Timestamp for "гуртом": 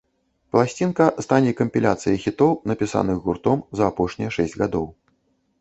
3.27-3.63